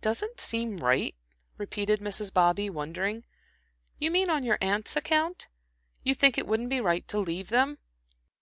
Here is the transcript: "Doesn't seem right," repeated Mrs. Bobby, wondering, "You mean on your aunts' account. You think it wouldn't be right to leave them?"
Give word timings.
"Doesn't 0.00 0.40
seem 0.40 0.78
right," 0.78 1.14
repeated 1.58 2.00
Mrs. 2.00 2.32
Bobby, 2.32 2.70
wondering, 2.70 3.26
"You 3.98 4.10
mean 4.10 4.30
on 4.30 4.44
your 4.44 4.56
aunts' 4.62 4.96
account. 4.96 5.48
You 6.02 6.14
think 6.14 6.38
it 6.38 6.46
wouldn't 6.46 6.70
be 6.70 6.80
right 6.80 7.06
to 7.08 7.18
leave 7.18 7.50
them?" 7.50 7.76